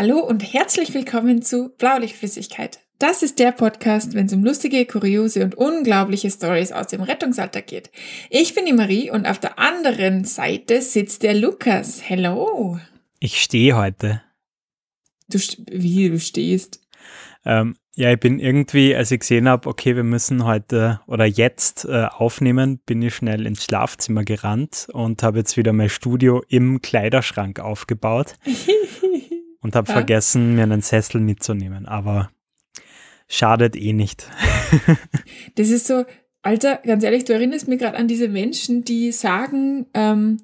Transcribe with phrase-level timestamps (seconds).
[0.00, 2.80] Hallo und herzlich willkommen zu Blaulichtflüssigkeit.
[2.98, 7.66] Das ist der Podcast, wenn es um lustige, kuriose und unglaubliche Stories aus dem Rettungsalltag
[7.66, 7.90] geht.
[8.30, 12.00] Ich bin die Marie und auf der anderen Seite sitzt der Lukas.
[12.02, 12.78] Hello.
[13.18, 14.22] Ich stehe heute.
[15.28, 15.38] Du,
[15.70, 16.80] wie du stehst?
[17.44, 21.84] Ähm, ja, ich bin irgendwie, als ich gesehen habe, okay, wir müssen heute oder jetzt
[21.84, 26.80] äh, aufnehmen, bin ich schnell ins Schlafzimmer gerannt und habe jetzt wieder mein Studio im
[26.80, 28.36] Kleiderschrank aufgebaut
[29.62, 29.94] und habe ja.
[29.94, 31.86] vergessen, mir einen Sessel mitzunehmen.
[31.86, 32.30] Aber
[33.28, 34.28] schadet eh nicht.
[35.54, 36.04] das ist so,
[36.42, 40.38] Alter, ganz ehrlich, du erinnerst mich gerade an diese Menschen, die sagen, ähm,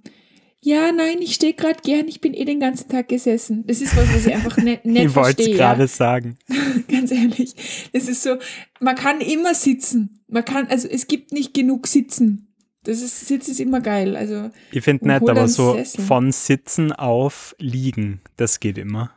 [0.61, 3.65] ja, nein, ich stehe gerade gern, ich bin eh den ganzen Tag gesessen.
[3.67, 5.47] Das ist was, was ich einfach nicht, nicht ich verstehe.
[5.47, 5.89] Ich wollte gerade ja.
[5.89, 6.39] sagen.
[6.89, 7.55] Ganz ehrlich,
[7.93, 8.37] das ist so,
[8.81, 10.21] man kann immer sitzen.
[10.29, 12.46] Man kann, also es gibt nicht genug Sitzen.
[12.87, 14.17] Das ist, Sitzen ist immer geil.
[14.17, 16.05] Also, ich finde nett, aber so Sessel.
[16.05, 19.11] von Sitzen auf Liegen, das geht immer.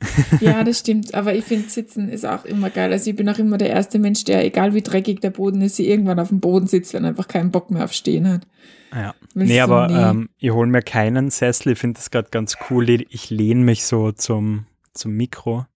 [0.40, 1.12] ja, das stimmt.
[1.14, 2.92] Aber ich finde, Sitzen ist auch immer geil.
[2.92, 5.80] Also ich bin auch immer der erste Mensch, der, egal wie dreckig der Boden ist,
[5.80, 8.46] irgendwann auf dem Boden sitzt, wenn er einfach keinen Bock mehr auf Stehen hat.
[8.92, 9.14] Ja.
[9.34, 10.10] Willst nee, aber nee?
[10.10, 11.72] Ähm, ich hole mir keinen Sessel.
[11.72, 12.88] Ich finde das gerade ganz cool.
[12.88, 15.66] Ich lehne mich so zum, zum Mikro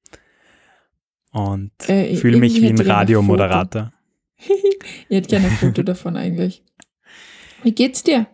[1.32, 3.90] und äh, fühle mich wie ein Radiomoderator.
[4.38, 6.62] ich hätte gerne ein Foto davon eigentlich.
[7.62, 8.26] Wie geht's dir?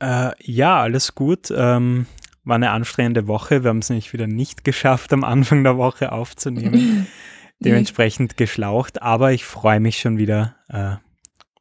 [0.00, 1.52] Äh, ja, alles gut.
[1.54, 2.06] Ähm,
[2.44, 3.62] war eine anstrengende Woche.
[3.62, 7.06] Wir haben es nämlich wieder nicht geschafft, am Anfang der Woche aufzunehmen.
[7.60, 9.02] Dementsprechend geschlaucht.
[9.02, 10.96] Aber ich freue mich schon wieder, äh,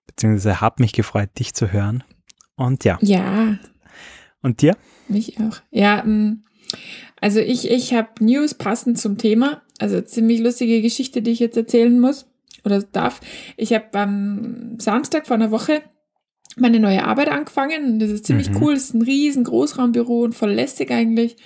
[0.08, 2.04] beziehungsweise habe mich gefreut, dich zu hören.
[2.56, 2.98] Und ja.
[3.02, 3.60] Ja.
[4.42, 4.76] Und dir?
[5.08, 5.58] Mich auch.
[5.70, 6.44] Ja, mm,
[7.20, 9.62] also ich, ich habe News passend zum Thema.
[9.78, 12.28] Also ziemlich lustige Geschichte, die ich jetzt erzählen muss
[12.64, 13.22] oder darf.
[13.58, 15.84] Ich habe am Samstag vor einer Woche
[16.58, 18.00] meine neue Arbeit angefangen.
[18.00, 18.58] Das ist ziemlich mhm.
[18.62, 18.74] cool.
[18.74, 21.38] Das ist ein riesen Großraumbüro und voll lästig eigentlich.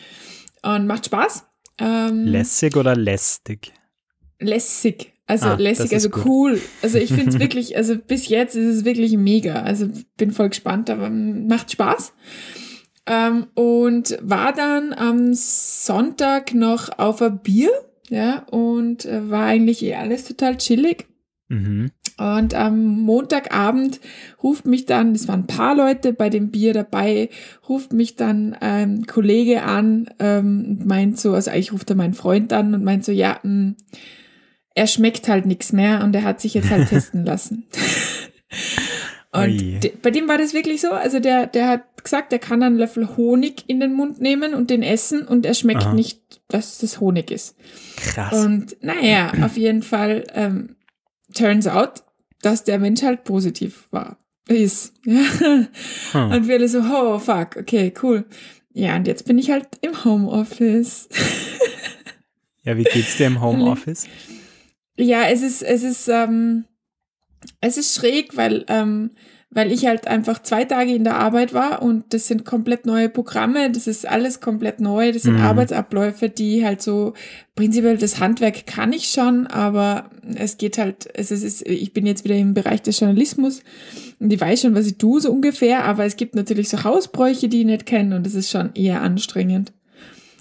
[0.64, 1.46] Und macht Spaß.
[1.80, 3.72] Ähm, lässig oder lästig?
[4.40, 5.14] Lässig.
[5.28, 6.26] Also ah, lässig, also gut.
[6.26, 6.62] cool.
[6.84, 9.62] Also ich finde es wirklich, also bis jetzt ist es wirklich mega.
[9.62, 12.14] Also bin voll gespannt, aber macht Spaß.
[13.08, 17.70] Ähm, und war dann am Sonntag noch auf ein Bier,
[18.10, 21.08] ja, und äh, war eigentlich eh alles total chillig.
[21.48, 21.92] Mhm.
[22.18, 24.00] Und am Montagabend
[24.42, 27.30] ruft mich dann, es waren ein paar Leute bei dem Bier dabei,
[27.68, 31.98] ruft mich dann ein ähm, Kollege an ähm, und meint so, also eigentlich ruft er
[31.98, 33.76] meinen Freund an und meint so, ja, mh, hm,
[34.76, 37.66] er schmeckt halt nichts mehr und er hat sich jetzt halt testen lassen.
[39.34, 42.78] und bei dem war das wirklich so, also der, der hat gesagt, er kann einen
[42.78, 45.94] Löffel Honig in den Mund nehmen und den essen und er schmeckt Aha.
[45.94, 47.58] nicht, dass das Honig ist.
[47.98, 48.32] Krass.
[48.46, 50.78] Und naja, auf jeden Fall, ähm,
[51.34, 52.05] turns out,
[52.46, 54.18] dass der Mensch halt positiv war.
[54.48, 54.94] Ist.
[55.06, 55.68] Ja.
[56.12, 56.32] Hm.
[56.32, 58.26] Und wir alle so, oh fuck, okay, cool.
[58.74, 61.10] Ja, und jetzt bin ich halt im Homeoffice.
[62.64, 64.08] ja, wie geht's dir im Homeoffice?
[64.98, 66.66] Ja, es ist, es ist, ähm,
[67.62, 69.12] es ist schräg, weil ähm,
[69.56, 73.08] weil ich halt einfach zwei Tage in der Arbeit war und das sind komplett neue
[73.08, 75.44] Programme, das ist alles komplett neu, das sind mhm.
[75.44, 77.14] Arbeitsabläufe, die halt so,
[77.56, 82.26] prinzipiell das Handwerk kann ich schon, aber es geht halt, es ist, ich bin jetzt
[82.26, 83.62] wieder im Bereich des Journalismus
[84.20, 87.48] und ich weiß schon, was ich tue, so ungefähr, aber es gibt natürlich so Hausbräuche,
[87.48, 89.72] die ich nicht kenne und das ist schon eher anstrengend.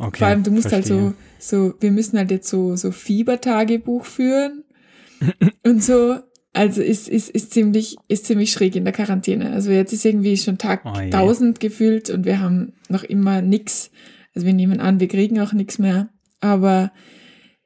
[0.01, 0.97] Okay, Vor allem, du musst verstehe.
[0.97, 4.65] halt so, so, wir müssen halt jetzt so, so Fiebertagebuch führen
[5.65, 6.19] und so,
[6.55, 9.53] also ist, ist, ist, ziemlich, ist ziemlich schräg in der Quarantäne.
[9.53, 13.91] Also jetzt ist irgendwie schon Tag oh 1000 gefühlt und wir haben noch immer nix.
[14.35, 16.09] Also wir nehmen an, wir kriegen auch nichts mehr.
[16.41, 16.93] Aber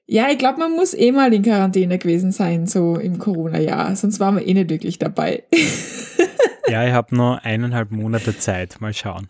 [0.06, 3.94] ja, ich glaube, man muss eh mal in Quarantäne gewesen sein, so im Corona-Jahr.
[3.94, 5.44] Sonst waren wir eh nicht wirklich dabei.
[6.68, 8.80] ja, ich habe nur eineinhalb Monate Zeit.
[8.80, 9.28] Mal schauen.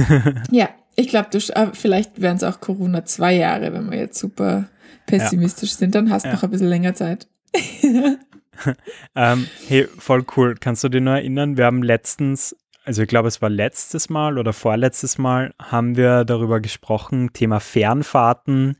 [0.50, 4.70] ja, ich glaube, äh, vielleicht wären es auch Corona zwei Jahre, wenn wir jetzt super
[5.06, 5.76] pessimistisch ja.
[5.76, 5.94] sind.
[5.94, 6.36] Dann hast du ja.
[6.36, 7.28] noch ein bisschen länger Zeit.
[9.14, 10.54] ähm, hey, voll cool.
[10.58, 11.56] Kannst du dich nur erinnern?
[11.56, 16.24] Wir haben letztens, also ich glaube, es war letztes Mal oder vorletztes Mal, haben wir
[16.24, 18.76] darüber gesprochen, Thema Fernfahrten,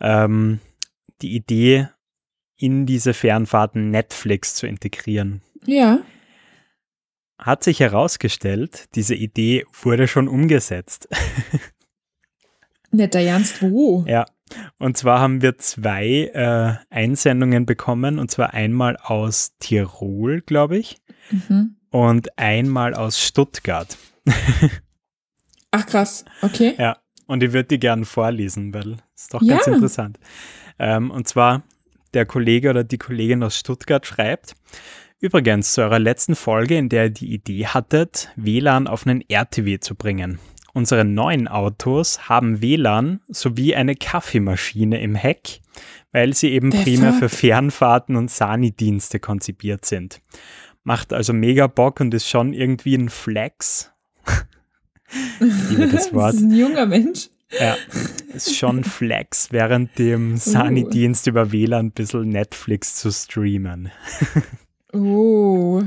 [0.00, 0.60] ähm,
[1.22, 1.88] die Idee,
[2.56, 5.42] in diese Fernfahrten Netflix zu integrieren.
[5.64, 6.00] Ja.
[7.38, 11.08] Hat sich herausgestellt, diese Idee wurde schon umgesetzt.
[12.90, 14.04] Netter Ernst, wo?
[14.08, 14.26] Ja,
[14.78, 20.98] und zwar haben wir zwei äh, Einsendungen bekommen, und zwar einmal aus Tirol, glaube ich,
[21.30, 21.76] mhm.
[21.90, 23.96] und einmal aus Stuttgart.
[25.70, 26.74] Ach krass, okay.
[26.78, 29.54] Ja, und ich würde die gerne vorlesen, weil es ist doch ja.
[29.54, 30.18] ganz interessant.
[30.78, 31.62] Ähm, und zwar
[32.14, 34.54] der Kollege oder die Kollegin aus Stuttgart schreibt,
[35.20, 39.80] Übrigens, zu eurer letzten Folge, in der ihr die Idee hattet, WLAN auf einen RTW
[39.80, 40.38] zu bringen
[40.78, 45.58] Unsere neuen Autos haben WLAN sowie eine Kaffeemaschine im Heck,
[46.12, 47.18] weil sie eben Der primär fuck?
[47.18, 50.20] für Fernfahrten und Sani-Dienste konzipiert sind.
[50.84, 53.90] Macht also mega Bock und ist schon irgendwie ein Flex.
[55.40, 56.34] Ich liebe das Wort.
[56.34, 57.28] Das ist ein junger Mensch.
[57.58, 57.76] Ja,
[58.32, 63.90] ist schon Flex, während dem Sani-Dienst über WLAN ein bisschen Netflix zu streamen.
[64.92, 65.82] Oh.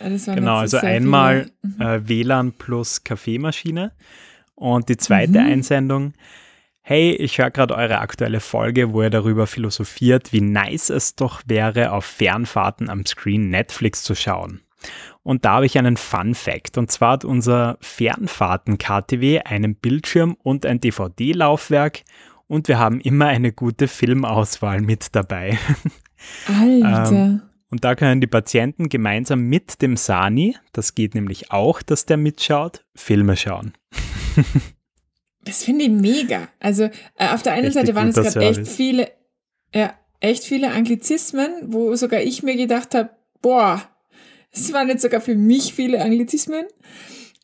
[0.00, 1.48] Waren Genau, also einmal
[1.78, 1.94] viele.
[1.94, 3.92] äh, WLAN plus Kaffeemaschine.
[4.54, 5.46] Und die zweite Mhm.
[5.46, 6.12] Einsendung,
[6.82, 11.42] hey, ich höre gerade eure aktuelle Folge, wo ihr darüber philosophiert, wie nice es doch
[11.46, 14.60] wäre, auf Fernfahrten am Screen Netflix zu schauen.
[15.22, 16.76] Und da habe ich einen Fun Fact.
[16.76, 22.02] Und zwar hat unser Fernfahrten-KTW einen Bildschirm und ein DVD-Laufwerk
[22.48, 25.58] und wir haben immer eine gute Filmauswahl mit dabei.
[26.48, 27.12] Alter.
[27.12, 32.04] ähm, Und da können die Patienten gemeinsam mit dem Sani, das geht nämlich auch, dass
[32.04, 33.72] der mitschaut, Filme schauen.
[35.44, 36.48] Das finde ich mega.
[36.60, 39.10] Also äh, auf der einen Richtig Seite waren es gerade echt viele,
[39.74, 43.82] ja, echt viele Anglizismen, wo sogar ich mir gedacht habe, boah,
[44.52, 46.64] es waren jetzt sogar für mich viele Anglizismen.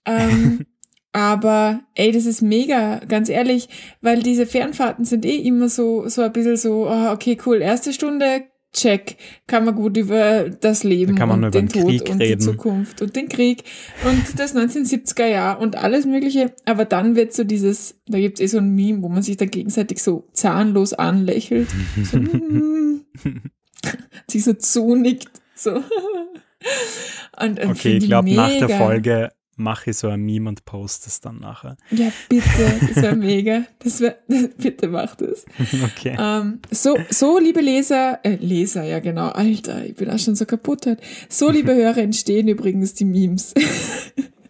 [0.05, 0.65] Ähm,
[1.13, 3.69] aber ey, das ist mega, ganz ehrlich,
[4.01, 7.93] weil diese Fernfahrten sind eh immer so, so ein bisschen so, oh, okay, cool, erste
[7.93, 9.17] Stunde, check,
[9.47, 12.11] kann man gut über das Leben Da kann man und über den den Tod Krieg
[12.11, 12.39] und reden.
[12.39, 13.65] die Zukunft und den Krieg
[14.05, 16.53] und das 1970er Jahr und alles mögliche.
[16.65, 19.37] Aber dann wird so dieses, da gibt es eh so ein Meme, wo man sich
[19.37, 21.69] dann gegenseitig so zahnlos anlächelt,
[22.05, 23.05] so, mm,
[24.31, 25.83] sich so zunickt, so.
[27.41, 28.69] Und, und Okay, find ich glaube, nach der.
[28.69, 31.77] Folge mache ich so ein Meme und poste es dann nachher.
[31.91, 33.65] Ja, bitte, das wäre mega.
[33.81, 34.17] Das wär,
[34.57, 35.45] bitte macht es.
[35.85, 36.17] Okay.
[36.19, 40.47] Ähm, so, so, liebe Leser, äh, Leser, ja genau, Alter, ich bin auch schon so
[40.47, 41.03] kaputt heute.
[41.29, 43.55] So, liebe Hörer, entstehen übrigens die Memes.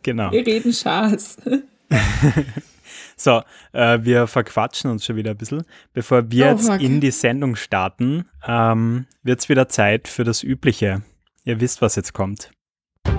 [0.03, 0.31] Genau.
[0.33, 1.37] Wir reden Schaß.
[3.17, 5.65] So, äh, wir verquatschen uns schon wieder ein bisschen.
[5.93, 6.81] Bevor wir Oh, jetzt fuck.
[6.81, 11.03] in die Sendung starten, ähm, wird es wieder Zeit für das Übliche.
[11.45, 12.51] Ihr wisst, was jetzt kommt.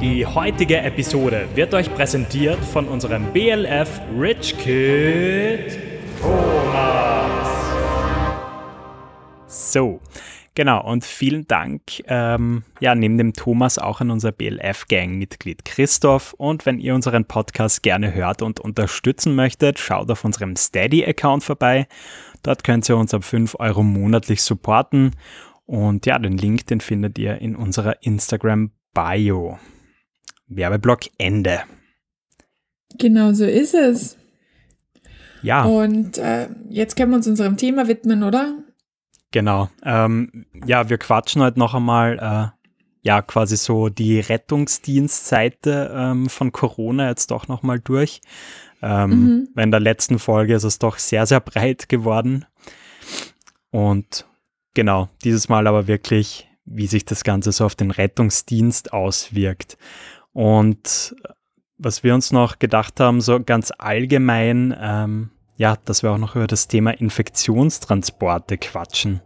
[0.02, 5.78] Die heutige Episode wird euch präsentiert von unserem BLF Rich Kid
[6.22, 7.50] Thomas.
[9.48, 10.00] So,
[10.56, 10.84] genau.
[10.86, 16.34] Und vielen Dank, ähm, ja, neben dem Thomas auch an unser BLF-Gang-Mitglied Christoph.
[16.34, 21.88] Und wenn ihr unseren Podcast gerne hört und unterstützen möchtet, schaut auf unserem Steady-Account vorbei.
[22.42, 25.12] Dort könnt ihr uns ab 5 Euro monatlich supporten.
[25.66, 29.60] Und ja, den Link, den findet ihr in unserer Instagram-Bio.
[30.50, 31.62] Werbeblock Ende.
[32.98, 34.18] Genau so ist es.
[35.42, 35.64] Ja.
[35.64, 38.58] Und äh, jetzt können wir uns unserem Thema widmen, oder?
[39.32, 39.70] Genau.
[39.84, 42.60] Ähm, ja, wir quatschen heute noch einmal, äh,
[43.02, 48.22] ja, quasi so die Rettungsdienstseite ähm, von Corona jetzt doch noch mal durch.
[48.82, 49.50] Ähm, Mhm.
[49.56, 52.46] weil In der letzten Folge ist es doch sehr, sehr breit geworden.
[53.72, 54.26] Und
[54.74, 59.78] genau, dieses Mal aber wirklich, wie sich das Ganze so auf den Rettungsdienst auswirkt.
[60.34, 61.16] Und
[61.78, 66.36] was wir uns noch gedacht haben, so ganz allgemein, ähm, ja, dass wir auch noch
[66.36, 69.22] über das Thema Infektionstransporte quatschen.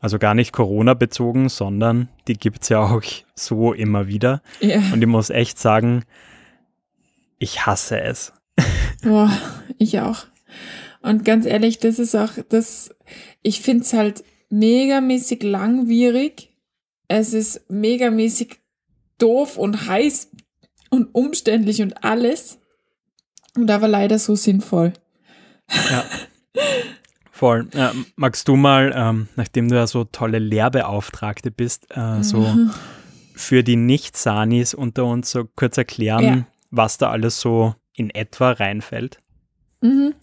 [0.00, 3.02] Also gar nicht Corona bezogen, sondern die gibt es ja auch
[3.34, 4.42] so immer wieder.
[4.60, 4.80] Ja.
[4.92, 6.04] Und ich muss echt sagen,
[7.38, 8.32] ich hasse es.
[9.02, 9.30] Boah,
[9.78, 10.26] ich auch.
[11.00, 12.94] Und ganz ehrlich, das ist auch das,
[13.42, 16.52] ich finde es halt megamäßig langwierig.
[17.08, 18.57] Es ist megamäßig
[19.18, 20.30] doof und heiß
[20.90, 22.58] und umständlich und alles.
[23.56, 24.92] Und aber leider so sinnvoll.
[25.90, 26.04] Ja.
[27.30, 27.68] Voll.
[27.74, 32.70] Äh, magst du mal, ähm, nachdem du ja so tolle Lehrbeauftragte bist, äh, so Mhm.
[33.34, 36.46] für die Nicht-Sanis unter uns so kurz erklären, Ja.
[36.70, 39.18] was da alles so in etwa reinfällt?
[39.80, 40.14] Mhm.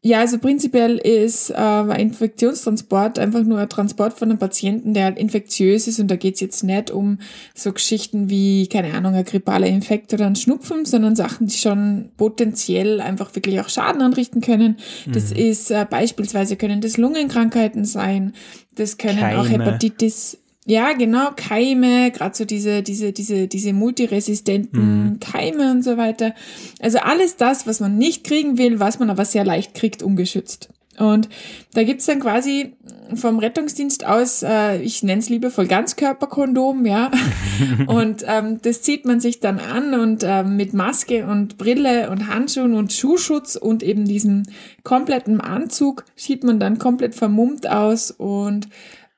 [0.00, 5.04] Ja, also prinzipiell ist äh, ein Infektionstransport einfach nur ein Transport von einem Patienten, der
[5.04, 7.18] halt infektiös ist und da geht's jetzt nicht um
[7.54, 12.10] so Geschichten wie, keine Ahnung, ein grippaler Infekt oder ein Schnupfen, sondern Sachen, die schon
[12.16, 14.76] potenziell einfach wirklich auch Schaden anrichten können.
[15.06, 18.34] Das ist äh, beispielsweise können das Lungenkrankheiten sein,
[18.76, 19.64] das können auch Keime.
[19.64, 20.38] Hepatitis,
[20.68, 26.34] ja, genau, Keime, gerade so diese, diese, diese, diese multiresistenten Keime und so weiter.
[26.78, 30.68] Also alles das, was man nicht kriegen will, was man aber sehr leicht kriegt, ungeschützt.
[30.98, 31.30] Und
[31.72, 32.74] da gibt's dann quasi
[33.14, 37.10] vom Rettungsdienst aus, äh, ich nenne es liebevoll Ganzkörperkondom, ja.
[37.86, 42.28] und ähm, das zieht man sich dann an und ähm, mit Maske und Brille und
[42.28, 44.42] Handschuhen und Schuhschutz und eben diesem
[44.82, 48.68] kompletten Anzug sieht man dann komplett vermummt aus und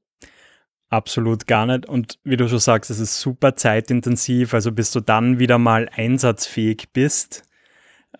[0.88, 1.86] Absolut gar nicht.
[1.86, 4.54] Und wie du schon sagst, es ist super zeitintensiv.
[4.54, 7.42] Also bis du dann wieder mal einsatzfähig bist,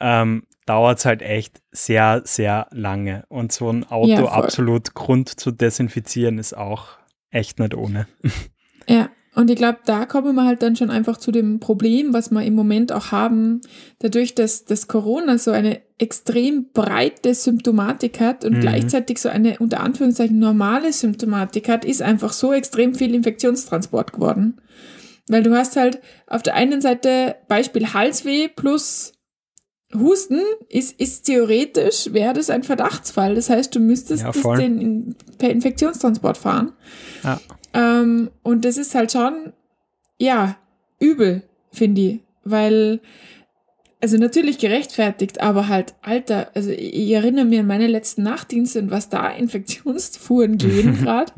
[0.00, 3.24] ähm, dauert es halt echt sehr, sehr lange.
[3.28, 6.88] Und so ein Auto ja, absolut Grund zu desinfizieren ist auch
[7.30, 8.06] echt nicht ohne.
[8.86, 12.30] Ja, und ich glaube, da kommen wir halt dann schon einfach zu dem Problem, was
[12.30, 13.62] wir im Moment auch haben,
[13.98, 18.60] dadurch, dass das Corona so eine extrem breite Symptomatik hat und mhm.
[18.60, 24.60] gleichzeitig so eine unter Anführungszeichen normale Symptomatik hat, ist einfach so extrem viel Infektionstransport geworden.
[25.28, 29.13] Weil du hast halt auf der einen Seite Beispiel Halsweh plus
[29.94, 33.34] Husten ist, ist theoretisch, wäre das ein Verdachtsfall.
[33.34, 36.72] Das heißt, du müsstest ja, den in, per Infektionstransport fahren.
[37.22, 37.40] Ja.
[37.72, 39.52] Ähm, und das ist halt schon,
[40.18, 40.56] ja,
[41.00, 42.20] übel, finde ich.
[42.44, 43.00] Weil,
[44.00, 48.90] also natürlich gerechtfertigt, aber halt, Alter, also ich erinnere mich an meine letzten Nachtdienste und
[48.90, 51.32] was da Infektionsfuhren gehen gerade.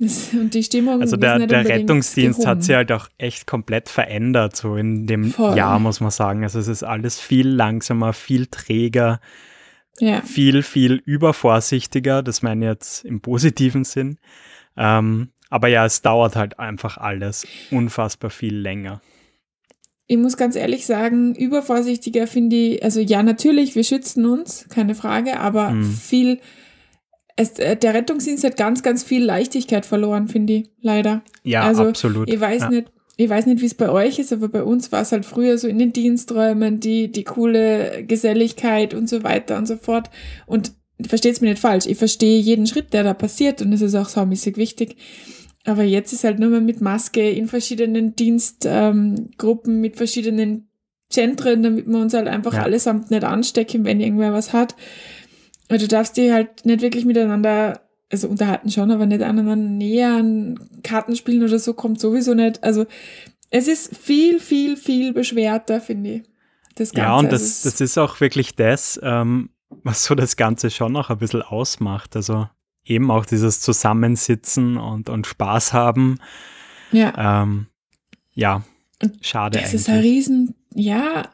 [0.00, 1.00] Und die Stimmung.
[1.00, 2.50] Also der, der Rettungsdienst gehoben.
[2.50, 5.56] hat sich halt auch echt komplett verändert, so in dem Voll.
[5.56, 6.42] Jahr, muss man sagen.
[6.42, 9.20] Also es ist alles viel langsamer, viel träger,
[10.00, 10.20] ja.
[10.22, 12.22] viel, viel übervorsichtiger.
[12.22, 14.18] Das meine ich jetzt im positiven Sinn.
[14.76, 19.00] Ähm, aber ja, es dauert halt einfach alles unfassbar viel länger.
[20.06, 24.94] Ich muss ganz ehrlich sagen, übervorsichtiger finde ich, also ja, natürlich, wir schützen uns, keine
[24.94, 25.84] Frage, aber mhm.
[25.84, 26.40] viel
[27.36, 31.22] es, äh, der Rettungsdienst hat ganz, ganz viel Leichtigkeit verloren, finde ich, leider.
[31.42, 32.28] Ja, also, absolut.
[32.28, 32.70] Ich weiß ja.
[32.70, 35.24] nicht, ich weiß nicht, wie es bei euch ist, aber bei uns war es halt
[35.24, 40.10] früher so in den Diensträumen, die, die coole Geselligkeit und so weiter und so fort.
[40.46, 43.82] Und versteht es mir nicht falsch, ich verstehe jeden Schritt, der da passiert und es
[43.82, 44.96] ist auch saumäßig wichtig.
[45.64, 50.68] Aber jetzt ist halt nur mehr mit Maske in verschiedenen Dienstgruppen, ähm, mit verschiedenen
[51.08, 52.62] Zentren, damit wir uns halt einfach ja.
[52.62, 54.74] allesamt nicht anstecken, wenn irgendwer was hat.
[55.74, 60.12] Weil du darfst die halt nicht wirklich miteinander, also unterhalten schon, aber nicht aneinander näher
[60.14, 62.62] an Karten spielen oder so, kommt sowieso nicht.
[62.62, 62.86] Also
[63.50, 66.22] es ist viel, viel, viel beschwerter, finde ich.
[66.76, 67.08] Das Ganze.
[67.08, 69.50] Ja, und das, also das ist auch wirklich das, ähm,
[69.82, 72.14] was so das Ganze schon noch ein bisschen ausmacht.
[72.14, 72.48] Also
[72.84, 76.20] eben auch dieses Zusammensitzen und, und Spaß haben.
[76.92, 77.42] Ja.
[77.42, 77.66] Ähm,
[78.34, 78.62] ja,
[79.22, 79.72] schade das eigentlich.
[79.72, 81.28] Das ist ein riesen ja,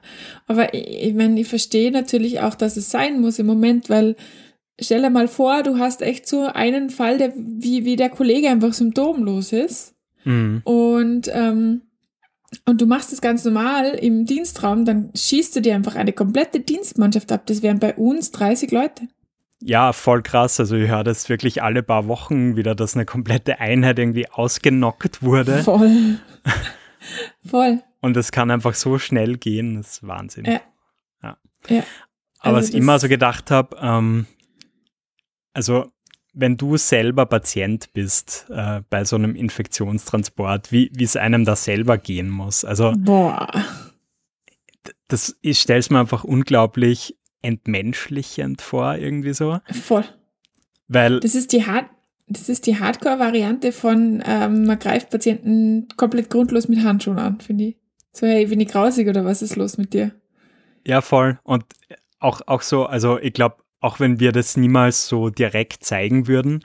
[0.46, 4.16] aber ich, ich meine, ich verstehe natürlich auch, dass es sein muss im Moment, weil
[4.80, 8.48] stell dir mal vor, du hast echt so einen Fall, der, wie, wie der Kollege
[8.48, 9.94] einfach symptomlos ist.
[10.24, 10.60] Mhm.
[10.64, 11.82] Und, ähm,
[12.66, 16.60] und du machst das ganz normal im Dienstraum, dann schießt du dir einfach eine komplette
[16.60, 17.46] Dienstmannschaft ab.
[17.46, 19.08] Das wären bei uns 30 Leute.
[19.62, 20.58] Ja, voll krass.
[20.58, 25.22] Also ich höre das wirklich alle paar Wochen wieder, dass eine komplette Einheit irgendwie ausgenockt
[25.22, 25.62] wurde.
[25.62, 26.18] Voll.
[27.46, 27.82] voll.
[28.00, 30.44] Und es kann einfach so schnell gehen, das ist Wahnsinn.
[30.46, 30.60] Ja.
[31.22, 31.36] ja.
[31.68, 31.82] ja.
[32.38, 34.26] Aber also was ich immer so gedacht habe, ähm,
[35.52, 35.92] also
[36.32, 41.98] wenn du selber Patient bist äh, bei so einem Infektionstransport, wie es einem da selber
[41.98, 42.64] gehen muss.
[42.64, 43.48] Also Boah.
[45.08, 49.58] das, ich stelle es mir einfach unglaublich entmenschlichend vor, irgendwie so.
[49.72, 50.04] Voll.
[50.88, 51.86] Weil das ist die Hard
[52.32, 57.64] das ist die Hardcore-Variante von ähm, man greift Patienten komplett grundlos mit Handschuhen an, finde
[57.64, 57.76] ich.
[58.12, 60.12] So, hey, bin ich grausig oder was ist los mit dir?
[60.86, 61.38] Ja, voll.
[61.42, 61.64] Und
[62.18, 66.64] auch, auch so, also ich glaube, auch wenn wir das niemals so direkt zeigen würden,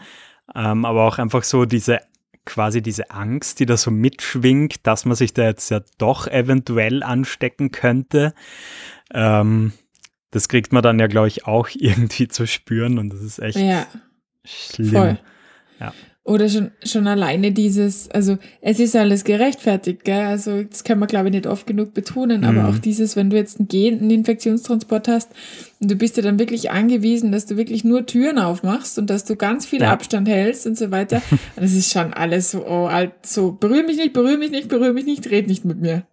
[0.54, 2.00] ähm, aber auch einfach so diese
[2.46, 7.04] quasi diese Angst, die da so mitschwingt, dass man sich da jetzt ja doch eventuell
[7.04, 8.34] anstecken könnte.
[9.12, 9.74] Ähm,
[10.32, 13.58] das kriegt man dann ja, glaube ich, auch irgendwie zu spüren und das ist echt
[13.58, 13.88] ja,
[14.44, 14.92] schlimm.
[14.92, 15.20] Voll.
[15.80, 15.94] Ja.
[16.26, 20.26] Oder schon, schon alleine dieses, also es ist alles gerechtfertigt, gell?
[20.26, 22.48] Also das kann man, glaube ich, nicht oft genug betonen, mhm.
[22.48, 25.30] aber auch dieses, wenn du jetzt einen gehenden Infektionstransport hast
[25.80, 29.26] und du bist ja dann wirklich angewiesen, dass du wirklich nur Türen aufmachst und dass
[29.26, 29.92] du ganz viel ja.
[29.92, 31.22] Abstand hältst und so weiter.
[31.58, 34.94] das ist schon alles so, oh, alt, so, berühre mich nicht, berühre mich nicht, berühre
[34.94, 36.08] mich nicht, red nicht mit mir.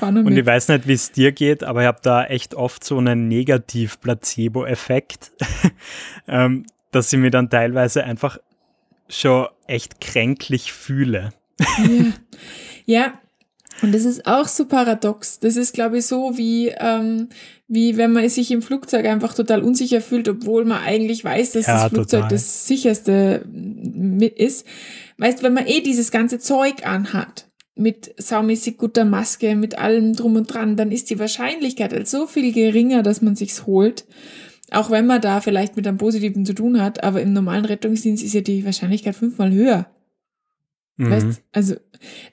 [0.00, 0.38] Und mit.
[0.38, 3.26] ich weiß nicht, wie es dir geht, aber ich habe da echt oft so einen
[3.26, 5.32] Negativ-Placebo-Effekt,
[6.28, 8.38] ähm, dass ich mir dann teilweise einfach
[9.08, 11.30] schon echt kränklich fühle.
[11.58, 12.12] Ja.
[12.86, 13.20] ja.
[13.80, 15.38] Und das ist auch so paradox.
[15.38, 17.28] Das ist, glaube ich, so wie, ähm,
[17.68, 21.66] wie wenn man sich im Flugzeug einfach total unsicher fühlt, obwohl man eigentlich weiß, dass
[21.66, 22.30] ja, das Flugzeug total.
[22.30, 23.44] das sicherste
[24.36, 24.66] ist.
[25.18, 27.48] Weißt, wenn man eh dieses ganze Zeug anhat,
[27.78, 32.26] mit saumäßig guter Maske, mit allem drum und dran, dann ist die Wahrscheinlichkeit halt so
[32.26, 34.04] viel geringer, dass man sich's holt.
[34.70, 38.22] Auch wenn man da vielleicht mit einem Positiven zu tun hat, aber im normalen Rettungsdienst
[38.22, 39.86] ist ja die Wahrscheinlichkeit fünfmal höher.
[40.98, 41.10] Mhm.
[41.10, 41.76] Weißt, also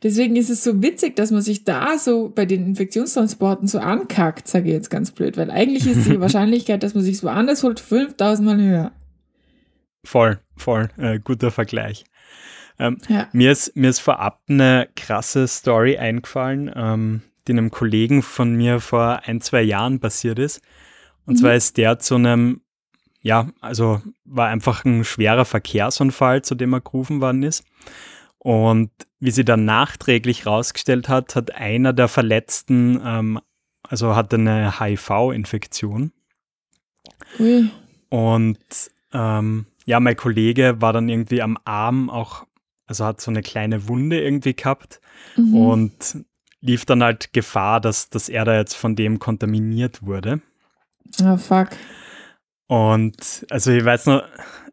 [0.03, 4.47] deswegen ist es so witzig, dass man sich da so bei den Infektionstransporten so ankackt,
[4.47, 7.79] sage ich jetzt ganz blöd, weil eigentlich ist die Wahrscheinlichkeit, dass man sich woanders holt,
[7.79, 8.91] 5000 Mal höher.
[10.03, 12.05] Voll, voll, äh, guter Vergleich.
[12.77, 13.29] Ähm, ja.
[13.31, 18.79] mir, ist, mir ist vorab eine krasse Story eingefallen, ähm, die einem Kollegen von mir
[18.79, 20.61] vor ein, zwei Jahren passiert ist.
[21.25, 21.37] Und mhm.
[21.37, 22.61] zwar ist der zu einem,
[23.21, 27.63] ja, also war einfach ein schwerer Verkehrsunfall, zu dem er gerufen worden ist.
[28.37, 33.39] Und wie sie dann nachträglich rausgestellt hat, hat einer der Verletzten, ähm,
[33.81, 36.11] also hatte eine HIV-Infektion.
[38.09, 38.57] Und
[39.13, 42.45] ähm, ja, mein Kollege war dann irgendwie am Arm auch,
[42.85, 45.01] also hat so eine kleine Wunde irgendwie gehabt
[45.35, 45.55] mhm.
[45.55, 46.25] und
[46.61, 50.41] lief dann halt Gefahr, dass, dass er da jetzt von dem kontaminiert wurde.
[51.23, 51.69] Oh, fuck.
[52.67, 54.23] Und also ich weiß noch,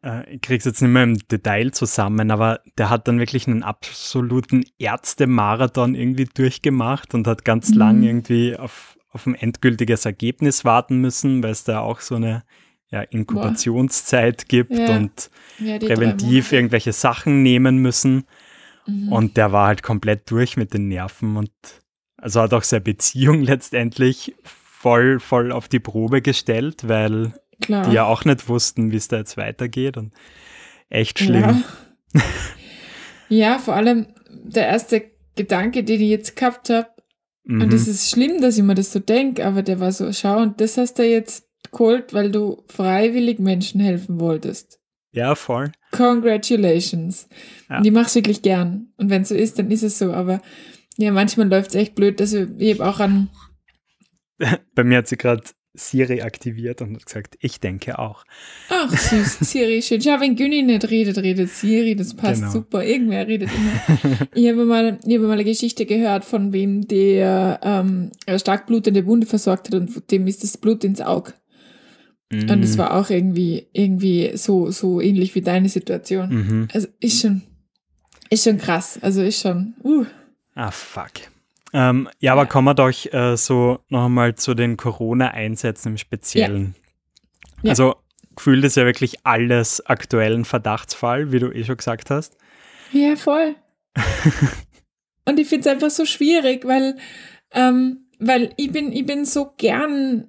[0.03, 3.63] äh, ich krieg's jetzt nicht mehr im Detail zusammen, aber der hat dann wirklich einen
[3.63, 7.79] absoluten Ärztemarathon irgendwie durchgemacht und hat ganz mhm.
[7.79, 12.45] lang irgendwie auf, auf ein endgültiges Ergebnis warten müssen, weil es da auch so eine
[12.91, 14.49] ja, Inkubationszeit Boah.
[14.49, 14.97] gibt ja.
[14.97, 18.25] und ja, präventiv irgendwelche Sachen nehmen müssen.
[18.87, 19.13] Mhm.
[19.13, 21.53] Und der war halt komplett durch mit den Nerven und
[22.17, 24.35] also hat auch seine Beziehung letztendlich
[24.83, 27.89] voll, voll auf die Probe gestellt, weil Klar.
[27.89, 30.13] die ja auch nicht wussten, wie es da jetzt weitergeht und
[30.91, 31.63] echt schlimm.
[32.15, 32.23] Ja.
[33.29, 35.05] ja, vor allem der erste
[35.37, 36.89] Gedanke, den ich jetzt gehabt habe,
[37.45, 37.63] mhm.
[37.63, 40.39] und es ist schlimm, dass ich mir das so denke, aber der war so, schau,
[40.43, 44.81] und das hast du jetzt geholt, weil du freiwillig Menschen helfen wolltest.
[45.13, 45.71] Ja, voll.
[45.93, 47.29] Congratulations.
[47.71, 47.79] Ja.
[47.79, 48.89] Und ich mache es wirklich gern.
[48.97, 50.13] Und wenn es so ist, dann ist es so.
[50.13, 50.41] Aber
[50.97, 52.19] ja, manchmal läuft es echt blöd.
[52.19, 53.29] dass ich, ich habe auch an.
[54.75, 55.43] Bei mir hat sie gerade
[55.75, 58.25] Siri aktiviert und hat gesagt, ich denke auch.
[58.69, 60.01] Ach, süß, Siri, schön.
[60.01, 62.53] Ja, wenn Günni nicht redet, redet Siri, das passt genau.
[62.53, 62.85] super.
[62.85, 64.29] Irgendwer redet immer.
[64.35, 69.07] ich habe mal, ich habe mal eine Geschichte gehört, von wem der ähm, stark blutende
[69.07, 71.33] Wunde versorgt hat und dem ist das Blut ins Auge.
[72.31, 72.51] Mm.
[72.51, 76.29] Und es war auch irgendwie, irgendwie so, so ähnlich wie deine Situation.
[76.35, 76.69] Mhm.
[76.73, 77.43] Also ist schon,
[78.29, 78.99] ist schon krass.
[79.01, 80.05] Also ist schon, uh.
[80.55, 81.13] Ah, fuck.
[81.73, 86.75] Ähm, ja, aber kommen wir doch äh, so noch einmal zu den Corona-Einsätzen im Speziellen.
[86.77, 86.83] Ja.
[87.63, 87.71] Ja.
[87.71, 87.95] Also
[88.37, 92.37] gefühlt ist ja wirklich alles aktuell ein Verdachtsfall, wie du eh schon gesagt hast.
[92.93, 93.55] Ja, voll.
[95.25, 96.97] Und ich finde es einfach so schwierig, weil,
[97.53, 100.29] ähm, weil ich bin, ich bin so gern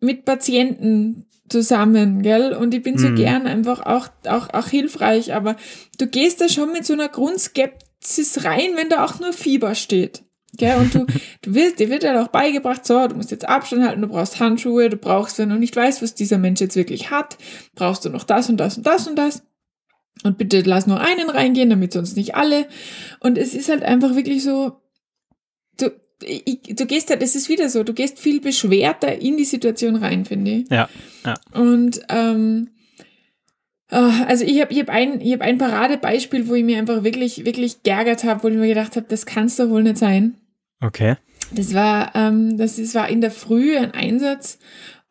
[0.00, 2.52] mit Patienten zusammen, gell?
[2.52, 3.16] Und ich bin so mhm.
[3.16, 5.56] gern einfach auch, auch, auch hilfreich, aber
[5.98, 10.24] du gehst da schon mit so einer Grundskepsis rein, wenn da auch nur Fieber steht.
[10.56, 10.76] Gell?
[10.76, 11.06] Und du,
[11.42, 14.40] du wirst, dir wird ja auch beigebracht, so, du musst jetzt Abstand halten, du brauchst
[14.40, 17.36] Handschuhe, du brauchst, wenn du nicht weißt, was dieser Mensch jetzt wirklich hat,
[17.74, 19.42] brauchst du noch das und das und das und das.
[20.22, 22.66] Und bitte lass nur einen reingehen, damit sonst nicht alle.
[23.20, 24.80] Und es ist halt einfach wirklich so,
[25.78, 25.90] du,
[26.22, 29.96] ich, du gehst halt, es ist wieder so, du gehst viel beschwerter in die Situation
[29.96, 30.70] rein, finde ich.
[30.70, 30.88] Ja,
[31.24, 31.34] ja.
[31.52, 32.70] Und, ähm,
[33.90, 37.04] Ah, also ich habe ich hab ein, ich hab ein Paradebeispiel, wo ich mir einfach
[37.04, 39.98] wirklich, wirklich geärgert habe, wo ich mir gedacht habe, das kann es doch wohl nicht
[39.98, 40.34] sein.
[40.84, 41.16] Okay.
[41.52, 44.58] Das war, ähm, das ist, war in der Früh ein Einsatz,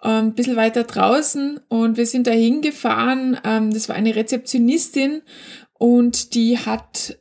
[0.03, 3.37] ähm, ein bisschen weiter draußen und wir sind da hingefahren.
[3.43, 5.21] Ähm, das war eine Rezeptionistin
[5.73, 7.17] und die hat,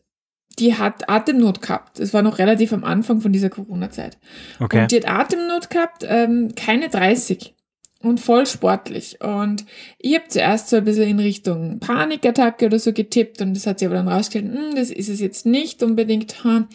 [0.59, 1.99] die hat Atemnot gehabt.
[1.99, 4.19] Das war noch relativ am Anfang von dieser Corona-Zeit.
[4.61, 4.83] Okay.
[4.83, 7.55] Und die hat Atemnot gehabt, ähm, keine 30
[8.03, 9.21] und voll sportlich.
[9.21, 9.65] Und
[9.99, 13.79] ich habe zuerst so ein bisschen in Richtung Panikattacke oder so getippt und das hat
[13.79, 16.43] sich aber dann rausgestellt, hm, das ist es jetzt nicht unbedingt.
[16.45, 16.67] Hm.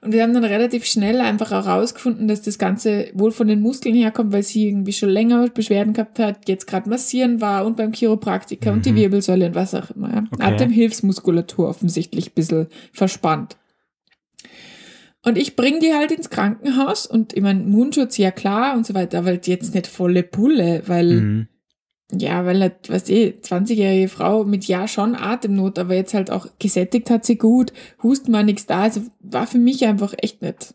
[0.00, 3.60] Und wir haben dann relativ schnell einfach auch rausgefunden, dass das Ganze wohl von den
[3.60, 7.76] Muskeln herkommt, weil sie irgendwie schon länger Beschwerden gehabt hat, jetzt gerade massieren war und
[7.76, 8.76] beim Chiropraktiker mhm.
[8.76, 8.96] und die mhm.
[8.96, 10.14] Wirbelsäule und was auch immer.
[10.14, 10.24] Ja.
[10.30, 10.42] Okay.
[10.44, 13.56] Atemhilfsmuskulatur offensichtlich ein bisschen verspannt.
[15.24, 18.94] Und ich bringe die halt ins Krankenhaus und ich meine, Mundschutz, ja klar und so
[18.94, 21.48] weiter, aber jetzt nicht volle Pulle, weil, mhm.
[22.10, 26.46] Ja, weil halt, was eh, 20-jährige Frau mit ja schon Atemnot, aber jetzt halt auch
[26.58, 30.74] gesättigt hat sie gut, Husten war nichts da, also war für mich einfach echt nicht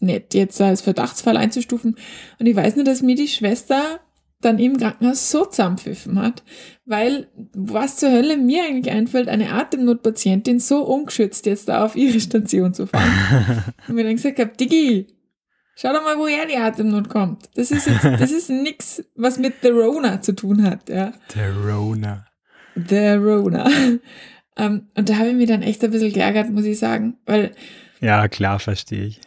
[0.00, 1.96] nett, jetzt als Verdachtsfall einzustufen.
[2.38, 4.00] Und ich weiß nur, dass mir die Schwester
[4.40, 6.42] dann im Krankenhaus so zusammenpfiffen hat,
[6.84, 12.20] weil was zur Hölle mir eigentlich einfällt, eine Atemnotpatientin so ungeschützt jetzt da auf ihre
[12.20, 13.64] Station zu fahren.
[13.88, 15.06] und mir dann gesagt habe, Diggi,
[15.76, 17.48] schau doch mal, woher die Atemnot kommt.
[17.54, 21.12] Das ist jetzt, das ist nix, was mit The Rona zu tun hat, ja.
[21.32, 22.26] The Rona.
[22.74, 23.64] The Rona.
[23.66, 24.00] um,
[24.56, 27.52] ähm, und da habe ich mich dann echt ein bisschen geärgert, muss ich sagen, weil
[28.00, 29.20] Ja, klar, verstehe ich.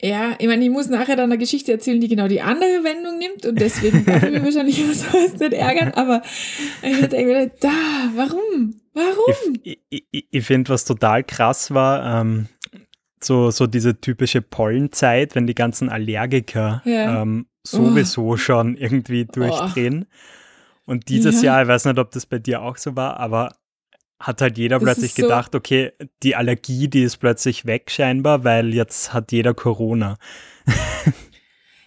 [0.00, 3.18] Ja, ich meine, ich muss nachher dann eine Geschichte erzählen, die genau die andere Wendung
[3.18, 6.22] nimmt und deswegen darf ich mich wahrscheinlich über sowas nicht ärgern, aber
[6.82, 7.72] ich denke mir, da,
[8.14, 8.80] warum?
[8.94, 9.54] Warum?
[9.64, 12.46] Ich, ich, ich finde, was total krass war, ähm,
[13.22, 17.22] so, so diese typische Pollenzeit, wenn die ganzen Allergiker Ja.
[17.22, 20.06] ähm, sowieso schon irgendwie durchdrehen.
[20.86, 21.54] Und dieses Ja.
[21.54, 23.54] Jahr, ich weiß nicht, ob das bei dir auch so war, aber
[24.20, 28.42] hat halt jeder Das plötzlich so- gedacht, okay, die Allergie, die ist plötzlich weg scheinbar,
[28.44, 30.16] weil jetzt hat jeder Corona.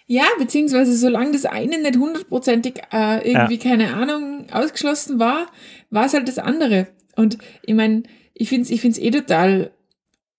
[0.08, 5.48] Ja, beziehungsweise solange das eine nicht hundertprozentig äh, irgendwie, keine Ahnung, ausgeschlossen war,
[5.90, 6.88] war es halt das andere.
[7.16, 9.72] Und ich meine, ich finde es ich find's eh total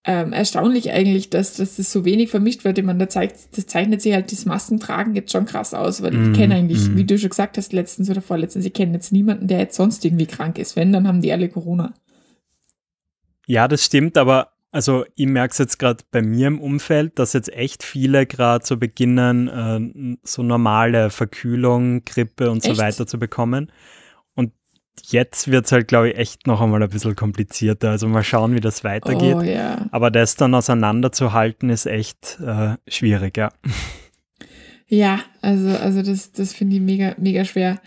[0.05, 2.77] ähm, erstaunlich eigentlich, dass, dass das so wenig vermischt wird.
[2.77, 6.11] Ich meine, da zeigt, das zeichnet sich halt das Maskentragen jetzt schon krass aus, weil
[6.11, 6.97] Mm, ich kenne eigentlich, mm.
[6.97, 10.03] wie du schon gesagt hast, letztens oder vorletztens, ich kenne jetzt niemanden, der jetzt sonst
[10.03, 10.75] irgendwie krank ist.
[10.75, 11.93] Wenn, dann haben die alle Corona.
[13.47, 17.33] Ja, das stimmt, aber also ich merke es jetzt gerade bei mir im Umfeld, dass
[17.33, 22.79] jetzt echt viele gerade so beginnen, äh, so normale Verkühlung, Grippe und so Echt?
[22.79, 23.71] weiter zu bekommen.
[25.01, 27.89] Jetzt wird es halt, glaube ich, echt noch einmal ein bisschen komplizierter.
[27.91, 29.35] Also mal schauen, wie das weitergeht.
[29.35, 29.85] Oh ja.
[29.91, 33.51] Aber das dann auseinanderzuhalten, ist echt äh, schwierig, ja.
[34.87, 37.81] Ja, also, also das, das finde ich mega, mega schwer.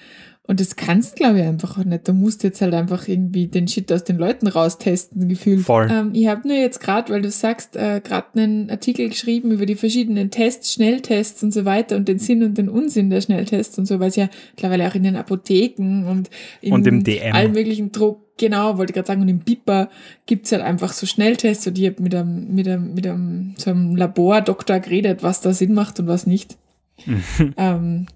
[0.46, 2.06] Und das kannst, glaube ich, einfach auch nicht.
[2.06, 5.62] Du musst jetzt halt einfach irgendwie den Shit aus den Leuten raustesten, gefühlt.
[5.62, 5.88] Voll.
[5.90, 9.66] Ähm, ich habe nur jetzt gerade, weil du sagst, äh, gerade einen Artikel geschrieben über
[9.66, 13.76] die verschiedenen Tests, Schnelltests und so weiter und den Sinn und den Unsinn der Schnelltests
[13.78, 16.30] und so, weil es ja mittlerweile auch in den Apotheken und,
[16.60, 17.34] in Und im DM.
[17.34, 19.88] allen möglichen Druck, genau, wollte ich gerade sagen, und im Bipa
[20.26, 23.70] gibt's halt einfach so Schnelltests und ich habe mit einem, mit einem, mit einem, so
[23.70, 26.56] einem Labordoktor geredet, was da Sinn macht und was nicht.
[27.58, 28.06] Ähm,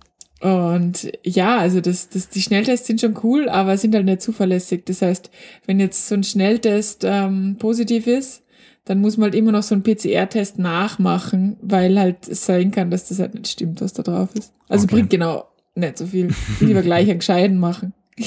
[0.41, 4.85] und ja, also das, das, die Schnelltests sind schon cool, aber sind halt nicht zuverlässig.
[4.87, 5.31] Das heißt,
[5.67, 8.43] wenn jetzt so ein Schnelltest ähm, positiv ist,
[8.87, 12.91] dann muss man halt immer noch so einen PCR-Test nachmachen, weil halt es sein kann,
[12.91, 14.53] dass das halt nicht stimmt, was da drauf ist.
[14.69, 14.95] Also Okay.
[14.97, 16.35] bringt genau nicht so viel.
[16.61, 17.93] Lieber gleich einen gescheiten machen.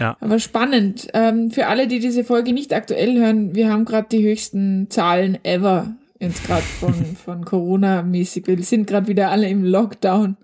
[0.00, 0.16] Ja.
[0.18, 1.06] Aber spannend.
[1.14, 5.38] Ähm, für alle, die diese Folge nicht aktuell hören, wir haben gerade die höchsten Zahlen
[5.44, 8.46] ever jetzt gerade von, von Corona-mäßig.
[8.48, 10.36] Wir sind gerade wieder alle im Lockdown.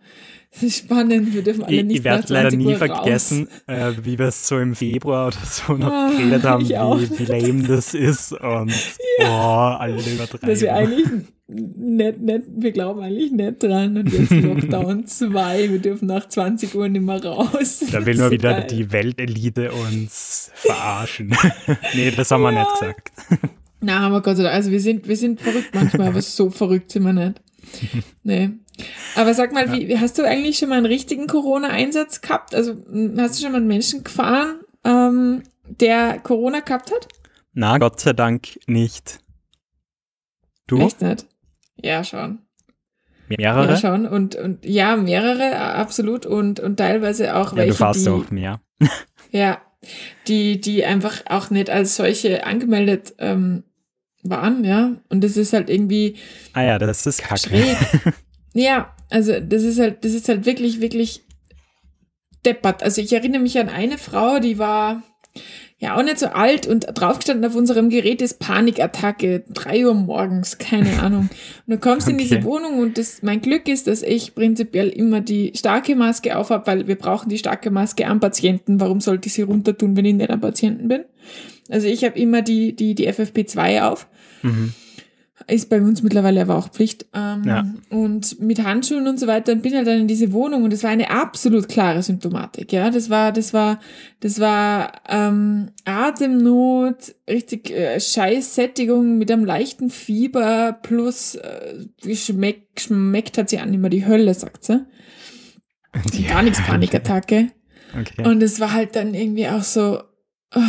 [0.53, 3.49] Das ist spannend, wir dürfen alle Ich, nicht ich werde leider 20 nie Uhr vergessen,
[3.67, 7.25] äh, wie wir es so im Februar oder so noch Ah, geredet haben, wie, wie
[7.25, 8.33] lame das ist.
[8.33, 8.73] Und
[9.21, 10.07] boah, alle Raus.
[10.07, 10.49] übertreiben.
[10.49, 11.07] Dass wir eigentlich
[11.47, 13.97] nicht, nicht, wir glauben eigentlich nicht dran.
[13.97, 17.85] Und jetzt Lockdown 2, wir dürfen nach 20 Uhr nicht mehr raus.
[17.91, 18.67] Da will nur wieder geil.
[18.71, 21.35] die Weltelite uns verarschen.
[21.95, 23.13] nee, das haben wir nicht gesagt.
[23.81, 26.91] Na, aber Gott sei Dank, also wir sind, wir sind verrückt manchmal, aber so verrückt
[26.91, 27.41] sind wir nicht.
[28.25, 28.51] Nee.
[29.17, 32.55] Aber sag mal, wie, hast du eigentlich schon mal einen richtigen Corona-Einsatz gehabt?
[32.55, 37.09] Also m, hast du schon mal einen Menschen gefahren, ähm, der Corona gehabt hat?
[37.53, 39.19] Na, Gott sei Dank nicht.
[40.67, 40.79] Du?
[40.79, 41.27] Echt nicht?
[41.83, 42.39] Ja, schon.
[43.29, 43.71] Mehrere?
[43.71, 44.07] Ja, schon.
[44.07, 46.27] Und, und ja, mehrere, absolut.
[46.27, 48.61] Und, und teilweise auch Ja, welche, du fährst die, auch mehr.
[49.33, 49.61] Ja,
[50.27, 53.63] die, die einfach auch nicht als solche angemeldet ähm,
[54.23, 54.97] waren, ja.
[55.09, 56.17] Und das ist halt irgendwie
[56.53, 57.41] Ah ja, das ist kacke.
[57.41, 57.77] schräg.
[58.55, 61.23] ja, also das ist halt, das ist halt wirklich, wirklich
[62.45, 62.83] deppert.
[62.83, 65.03] Also ich erinnere mich an eine Frau, die war
[65.79, 70.59] ja auch nicht so alt und draufgestanden auf unserem Gerät ist Panikattacke, drei Uhr morgens,
[70.59, 71.31] keine Ahnung.
[71.67, 72.45] Und du kommst in diese Okay.
[72.45, 76.87] Wohnung und das, mein Glück ist, dass ich prinzipiell immer die starke Maske aufhab, weil
[76.87, 78.79] wir brauchen die starke Maske am Patienten.
[78.79, 81.05] Warum sollte ich sie runter tun, wenn ich nicht am Patienten bin?
[81.71, 84.07] Also ich habe immer die, die, die FFP2 auf.
[84.43, 84.75] Mhm.
[85.47, 87.07] Ist bei uns mittlerweile aber auch Pflicht.
[87.15, 87.65] Ähm, Ja.
[87.89, 90.83] Und mit Handschuhen und so weiter und bin halt dann in diese Wohnung und es
[90.85, 92.73] war eine absolut klare Symptomatik.
[92.73, 93.81] Ja, das war, das war,
[94.21, 103.39] das war ähm, Atemnot, richtig äh, Scheißsättigung mit einem leichten Fieber plus äh, geschmeckt, schmeckt
[103.39, 104.85] hat sie an immer die Hölle, sagt sie.
[106.15, 107.49] Die- Gar nichts Panikattacke.
[107.99, 108.29] Okay.
[108.29, 110.01] Und es war halt dann irgendwie auch so,
[110.55, 110.61] oh,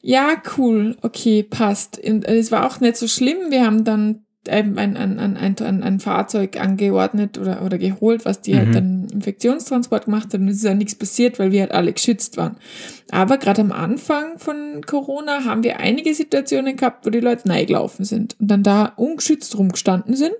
[0.00, 1.98] ja, cool, okay, passt.
[1.98, 3.50] Und es war auch nicht so schlimm.
[3.50, 8.40] Wir haben dann ähm, ein, ein, ein, ein, ein, Fahrzeug angeordnet oder, oder geholt, was
[8.40, 8.58] die Mhm.
[8.58, 10.40] halt dann Infektionstransport gemacht hat.
[10.40, 12.56] Und es ist ja nichts passiert, weil wir halt alle geschützt waren.
[13.10, 18.04] Aber gerade am Anfang von Corona haben wir einige Situationen gehabt, wo die Leute reingelaufen
[18.04, 20.34] sind und dann da ungeschützt rumgestanden sind.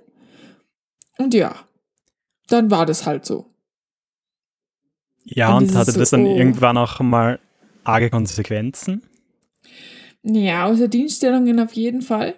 [1.17, 1.53] Und ja,
[2.47, 3.45] dann war das halt so.
[5.25, 6.35] ja, und und hatte so, das dann oh.
[6.35, 7.39] irgendwann auch mal
[7.83, 9.03] arge Konsequenzen?
[10.23, 12.35] Ja, außer Dienststellungen auf jeden Fall.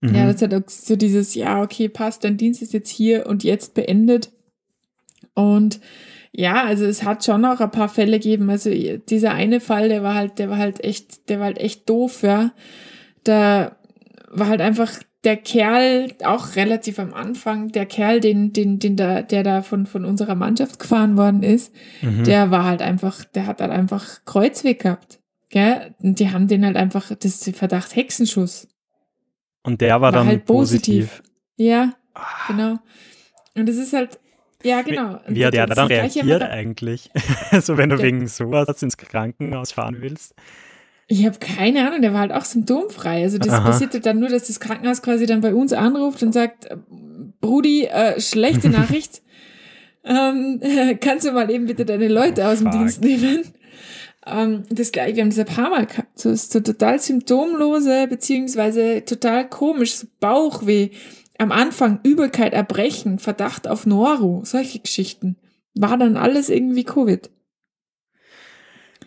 [0.00, 0.14] Mhm.
[0.14, 3.42] Ja, das hat auch so dieses, ja, okay, passt, dein Dienst ist jetzt hier und
[3.42, 4.30] jetzt beendet.
[5.34, 5.80] Und
[6.32, 8.50] ja, also es hat schon auch ein paar Fälle gegeben.
[8.50, 11.88] Also dieser eine Fall, der war halt, der war halt echt, der war halt echt
[11.88, 12.52] doof, ja.
[13.22, 13.76] Da
[14.30, 19.22] war halt einfach der Kerl, auch relativ am Anfang, der Kerl, den, den, den da,
[19.22, 22.24] der da von, von unserer Mannschaft gefahren worden ist, mhm.
[22.24, 25.20] der war halt einfach, der hat halt einfach Kreuzweg gehabt.
[25.54, 25.94] Gell?
[26.02, 28.66] Und die haben den halt einfach, das ist Verdacht Hexenschuss.
[29.62, 31.10] Und der war, war dann halt positiv.
[31.10, 31.32] positiv.
[31.56, 32.22] Ja, ah.
[32.48, 32.78] genau.
[33.54, 34.18] Und das ist halt,
[34.64, 35.20] ja, genau.
[35.28, 37.08] Wie, wie hat der dann reagiert eigentlich?
[37.52, 40.34] also wenn du der, wegen sowas ins Krankenhaus fahren willst.
[41.06, 43.22] Ich habe keine Ahnung, der war halt auch symptomfrei.
[43.22, 43.64] Also das Aha.
[43.64, 46.66] passiert halt dann nur, dass das Krankenhaus quasi dann bei uns anruft und sagt,
[47.40, 49.22] Brudi, äh, schlechte Nachricht.
[50.02, 50.60] ähm,
[51.00, 52.80] kannst du mal eben bitte deine Leute aus dem Fuck.
[52.80, 53.44] Dienst nehmen?
[54.26, 56.18] Ähm, das gleiche, wir haben das ein paar Mal gehabt.
[56.18, 60.90] So, so total symptomlose, beziehungsweise total komisch, so Bauchweh.
[61.38, 65.36] Am Anfang Übelkeit, Erbrechen, Verdacht auf Noro, solche Geschichten.
[65.74, 67.30] War dann alles irgendwie Covid.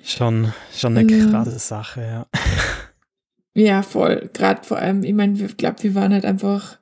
[0.03, 1.29] Schon, schon eine ja.
[1.29, 2.27] krasse Sache, ja.
[3.53, 4.29] Ja, voll.
[4.33, 6.77] Gerade vor allem, ich meine, ich glaube, wir waren halt einfach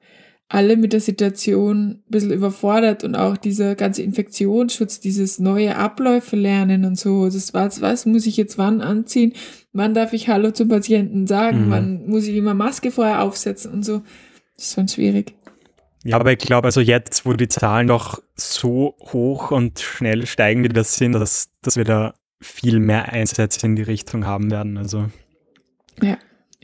[0.56, 6.38] alle mit der Situation ein bisschen überfordert und auch dieser ganze Infektionsschutz, dieses neue Abläufe
[6.38, 7.26] lernen und so.
[7.26, 9.34] Das war was muss ich jetzt wann anziehen?
[9.74, 11.66] Wann darf ich Hallo zum Patienten sagen?
[11.66, 11.72] Mhm.
[11.72, 14.02] Wann muss ich immer Maske vorher aufsetzen und so?
[14.56, 15.34] Das ist schon schwierig.
[16.06, 20.64] Ja, aber ich glaube, also jetzt, wo die Zahlen doch so hoch und schnell steigen,
[20.64, 24.78] wie das sind, dass, dass wir da viel mehr Einsätze in die Richtung haben werden.
[24.78, 25.10] Also
[26.02, 26.18] ja.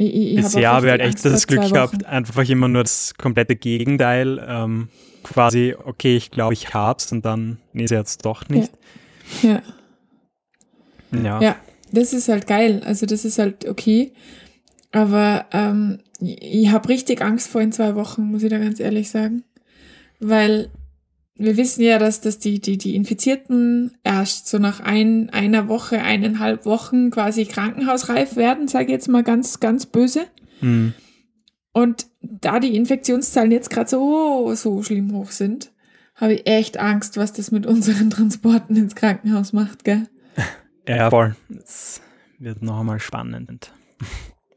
[0.05, 3.55] Ich, ich Bisher habe ich halt echt das Glück gehabt, einfach immer nur das komplette
[3.55, 4.43] Gegenteil.
[4.47, 4.89] Ähm,
[5.23, 8.71] quasi, okay, ich glaube, ich hab's und dann, nee, ist jetzt doch nicht.
[9.43, 9.49] Ja.
[9.49, 9.61] ja.
[11.23, 11.41] Ja.
[11.41, 11.55] Ja,
[11.91, 12.81] das ist halt geil.
[12.85, 14.13] Also, das ist halt okay.
[14.91, 19.09] Aber ähm, ich habe richtig Angst vor in zwei Wochen, muss ich da ganz ehrlich
[19.09, 19.43] sagen.
[20.19, 20.69] Weil
[21.41, 26.01] wir wissen ja, dass, dass die, die, die Infizierten erst so nach ein, einer Woche,
[26.01, 30.25] eineinhalb Wochen quasi krankenhausreif werden, sage ich jetzt mal ganz, ganz böse.
[30.61, 30.93] Mhm.
[31.73, 35.71] Und da die Infektionszahlen jetzt gerade so, so schlimm hoch sind,
[36.15, 40.07] habe ich echt Angst, was das mit unseren Transporten ins Krankenhaus macht, gell?
[40.87, 41.35] Ja, voll.
[41.63, 42.01] Es
[42.39, 43.71] wird noch einmal spannend.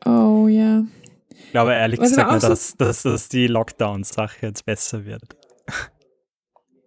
[0.06, 0.84] Oh ja.
[1.28, 5.36] Ich glaube ehrlich was gesagt, dass, dass, dass die Lockdown-Sache jetzt besser wird.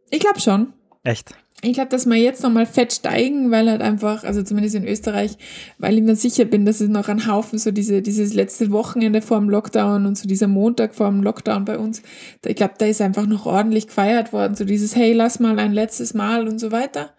[0.10, 0.74] Ich glaube schon.
[1.04, 1.34] Echt?
[1.63, 5.38] Ich glaube, dass wir jetzt nochmal fett steigen, weil halt einfach, also zumindest in Österreich,
[5.80, 9.24] weil ich mir sicher bin, dass es noch ein Haufen so diese, dieses letzte Wochenende
[9.24, 12.04] vor dem Lockdown und so dieser Montag vor dem Lockdown bei uns,
[12.46, 15.74] ich glaube, da ist einfach noch ordentlich gefeiert worden, so dieses, hey, lass mal ein
[15.74, 17.10] letztes Mal und so weiter.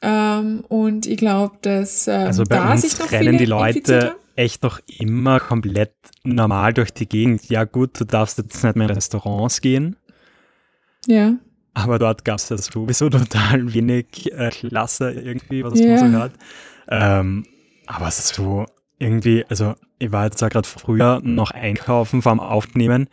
[0.00, 4.16] Ähm, und ich glaube, dass ähm, also bei da uns sich noch rennen die Leute
[4.34, 5.92] echt noch immer komplett
[6.24, 7.48] normal durch die Gegend.
[7.50, 9.96] Ja gut, du darfst jetzt nicht mehr in Restaurants gehen.
[11.06, 11.34] Ja.
[11.74, 16.00] Aber dort gab es ja sowieso total wenig äh, Klasse irgendwie, was yeah.
[16.00, 16.32] man so hört.
[16.88, 17.46] Ähm,
[17.86, 18.66] aber so
[18.98, 23.08] irgendwie, also ich war jetzt ja gerade früher noch einkaufen vorm Aufnehmen.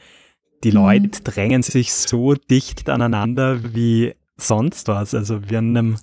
[0.63, 0.77] Die mhm.
[0.77, 5.13] Leute drängen sich so dicht aneinander wie sonst was.
[5.13, 5.95] Also wie an einem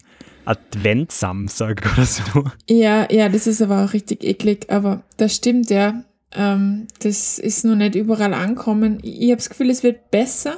[0.44, 2.44] Adventsamstag oder so.
[2.68, 4.70] Ja, ja, das ist aber auch richtig eklig.
[4.70, 6.04] Aber das stimmt ja.
[6.32, 8.98] Ähm, das ist noch nicht überall ankommen.
[9.02, 10.56] Ich habe das Gefühl, es wird besser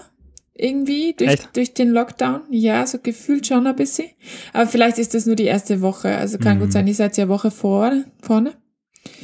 [0.59, 2.42] irgendwie durch, durch den Lockdown.
[2.51, 4.09] Ja, so gefühlt schon ein bisschen.
[4.53, 6.16] Aber vielleicht ist das nur die erste Woche.
[6.16, 6.62] Also kann mhm.
[6.62, 8.55] gut sein, ihr seid ja Woche vor, vorne.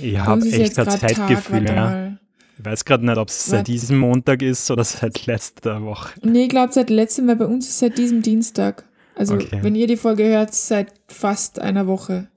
[0.00, 2.16] Ich habe echt ein Zeitgefühl, ja.
[2.56, 6.12] Ich weiß gerade nicht, ob es seit diesem Montag ist oder seit letzter Woche.
[6.22, 8.84] Nee, ich glaube seit letztem, weil bei uns ist seit diesem Dienstag.
[9.16, 9.58] Also okay.
[9.60, 12.28] wenn ihr die Folge hört, seit fast einer Woche.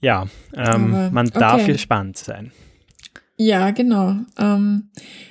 [0.00, 1.72] Ja, ähm, man darf okay.
[1.72, 2.50] gespannt sein.
[3.44, 4.16] Ja, genau.
[4.38, 4.90] Ähm,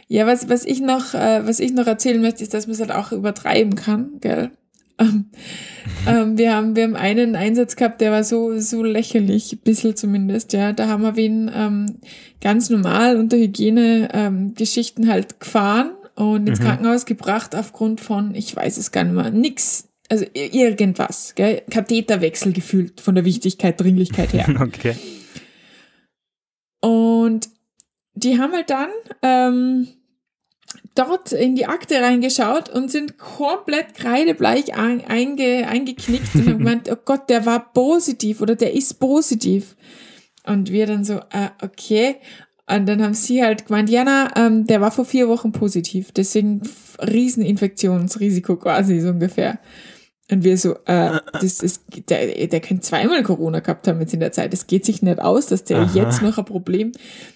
[0.10, 2.82] ja, was, was ich noch, äh, was ich noch erzählen möchte, ist, dass man es
[2.82, 4.52] halt auch übertreiben kann, gell?
[5.00, 5.28] Ähm,
[6.08, 9.96] ähm, wir haben, wir haben einen Einsatz gehabt, der war so, so lächerlich, ein bisschen
[9.96, 10.74] zumindest, ja.
[10.74, 12.00] Da haben wir wen ähm,
[12.42, 16.66] ganz normal unter Hygiene-Geschichten ähm, halt gefahren und ins mhm.
[16.66, 21.62] Krankenhaus gebracht aufgrund von, ich weiß es gar nicht mehr, nix, also irgendwas, gell?
[21.72, 24.54] Katheterwechsel gefühlt von der Wichtigkeit, Dringlichkeit her.
[24.60, 24.96] okay.
[26.82, 27.48] Und
[28.14, 28.90] die haben halt dann
[29.22, 29.88] ähm,
[30.96, 36.90] dort in die Akte reingeschaut und sind komplett kreidebleich ein, einge, eingeknickt und haben gemeint,
[36.92, 39.76] oh Gott, der war positiv oder der ist positiv.
[40.46, 42.16] Und wir dann so, äh, okay.
[42.68, 46.62] Und dann haben sie halt gemeint, Jana, ähm, der war vor vier Wochen positiv, deswegen
[47.00, 49.60] Rieseninfektionsrisiko quasi so ungefähr.
[50.32, 54.22] Und wir so, äh, das ist, der, der könnte zweimal Corona gehabt haben jetzt in
[54.22, 54.54] der Zeit.
[54.54, 55.92] Es geht sich nicht aus, dass der Aha.
[55.94, 56.94] jetzt noch ein Problem.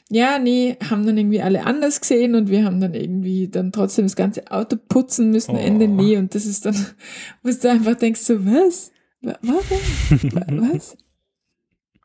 [0.10, 4.05] Ja, nee, haben dann irgendwie alle anders gesehen und wir haben dann irgendwie dann trotzdem
[4.05, 5.60] das ganze Auto putzen müssen, oh.
[5.60, 6.15] Ende nie.
[6.15, 6.73] Und das ist dann,
[7.43, 8.91] wo du einfach denkst, so, was?
[9.21, 10.71] Warum?
[10.73, 10.95] was?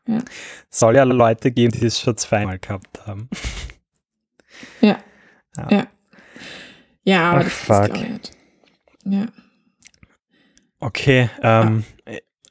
[0.07, 0.17] Ja.
[0.69, 3.29] Soll ja Leute geben, die es schon zweimal gehabt haben.
[4.81, 4.97] Ja.
[5.55, 5.67] Ja.
[5.71, 5.87] Ja.
[7.03, 7.85] Ja, aber Ach, das, fuck.
[7.85, 8.31] glaube ich nicht.
[9.05, 9.25] Ja.
[10.81, 11.83] Okay, ähm,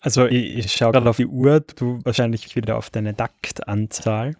[0.01, 4.37] also ich, ich schaue gerade auf die Uhr, du wahrscheinlich wieder auf deine Taktanzahl.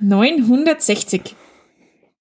[0.00, 1.36] 960.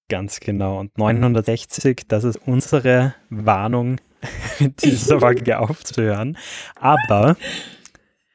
[0.08, 0.80] Ganz genau.
[0.80, 3.98] Und 960, das ist unsere Warnung,
[4.60, 6.38] mit dieser Folge aufzuhören.
[6.76, 7.36] Aber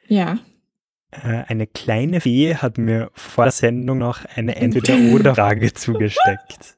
[0.06, 0.38] Ja.
[1.22, 6.76] Äh, eine kleine Fee hat mir vor der Sendung noch eine Entweder-Oder-Frage zugesteckt.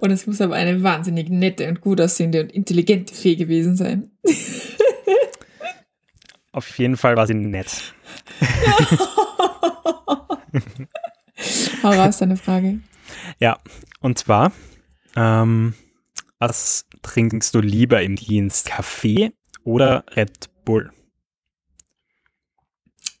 [0.00, 4.10] Und es muss aber eine wahnsinnig nette und gut aussehende und intelligente Fee gewesen sein.
[6.52, 7.94] Auf jeden Fall war sie nett.
[11.82, 12.80] Hau raus, deine Frage.
[13.38, 13.58] Ja,
[14.00, 14.52] und zwar,
[15.16, 15.74] ähm,
[16.38, 18.66] was trinkst du lieber im Dienst?
[18.66, 19.32] Kaffee
[19.64, 20.90] oder Red Bull?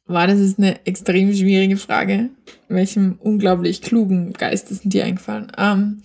[0.08, 2.30] War das ist eine extrem schwierige Frage.
[2.68, 5.52] Welchem unglaublich klugen Geist ist denn dir eingefallen?
[5.58, 6.02] Ähm,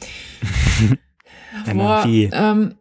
[1.73, 2.75] boah, ähm,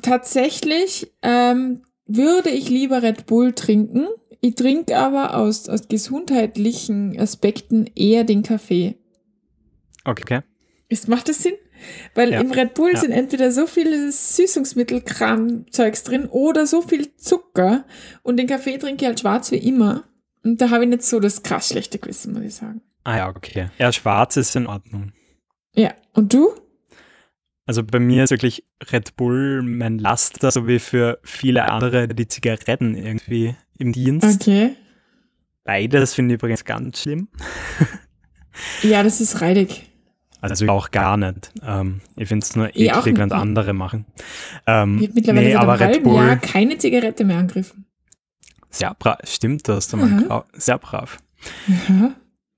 [0.00, 4.06] tatsächlich ähm, würde ich lieber Red Bull trinken.
[4.40, 8.96] Ich trinke aber aus, aus gesundheitlichen Aspekten eher den Kaffee.
[10.04, 10.40] Okay.
[10.88, 11.54] Ist, macht das Sinn?
[12.14, 12.40] Weil Ja.
[12.40, 13.00] im Red Bull Ja.
[13.00, 17.84] sind entweder so viele Süßungsmittelkram-Zeugs drin oder so viel Zucker
[18.22, 20.04] und den Kaffee trinke ich halt schwarz wie immer.
[20.44, 22.80] Und da habe ich nicht so das krass schlechte Gewissen, muss ich sagen.
[23.04, 23.68] Ah ja, okay.
[23.78, 25.12] Ja, schwarz ist in Ordnung.
[25.74, 26.50] Ja, und du?
[27.66, 32.26] Also bei mir ist wirklich Red Bull mein Laster, so wie für viele andere die
[32.26, 34.42] Zigaretten irgendwie im Dienst.
[34.42, 34.74] Okay.
[35.64, 37.28] Beides finde ich übrigens ganz schlimm.
[38.82, 39.90] Ja, das ist reidig.
[40.50, 41.50] Also auch gar nicht.
[41.64, 44.06] Ähm, ich finde es nur eklig, wenn andere machen.
[44.66, 47.86] Ähm, Ich habe mittlerweile nee, seit aber einem Red Bull, Jahr keine Zigarette mehr angegriffen.
[48.70, 49.18] sehr brav.
[49.24, 49.88] Stimmt das?
[49.88, 50.26] Du mal Mhm.
[50.28, 51.18] grau- Sehr brav.
[51.88, 52.12] Ja.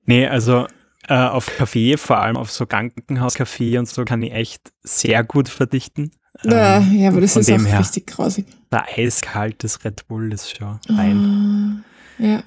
[0.07, 0.67] Nee, also
[1.09, 5.49] äh, auf Kaffee, vor allem auf so Krankenhauskaffee und so, kann ich echt sehr gut
[5.51, 6.11] verdichten.
[6.45, 7.79] Äh, Ähm, ja, aber das ist auch her.
[7.81, 8.47] richtig grausig.
[8.73, 11.85] der eiskaltes Red Bull ist schon rein.
[12.19, 12.43] Ah, ja.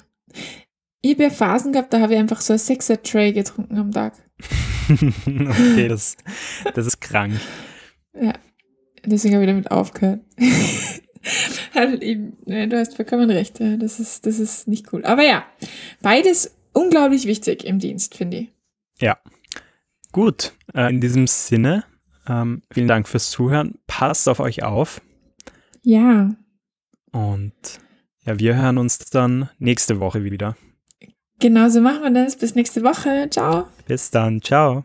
[1.00, 4.14] Ich habe ja Phasen gehabt, da habe ich einfach so ein Sechser-Tray getrunken am Tag.
[4.90, 6.16] okay, das,
[6.74, 7.34] das ist krank.
[8.20, 8.32] Ja,
[9.04, 10.20] deswegen habe ich damit aufgehört.
[11.74, 13.60] Halt eben, ne, du hast vollkommen recht.
[13.60, 15.04] ja, Das ist, das ist nicht cool.
[15.04, 15.44] Aber ja,
[16.00, 18.48] beides unglaublich wichtig im Dienst, finde ich.
[20.12, 21.84] Gut, äh, in diesem Sinne,
[22.26, 23.74] ähm, vielen Dank fürs Zuhören.
[23.86, 25.00] Passt auf euch auf
[25.82, 26.30] Ja,
[27.12, 27.52] und
[28.24, 30.56] ja, wir hören uns dann nächste Woche wieder.
[31.40, 32.36] Genau so machen wir das.
[32.36, 33.28] Bis nächste Woche.
[33.30, 33.68] Ciao.
[33.86, 34.84] Bis dann, ciao.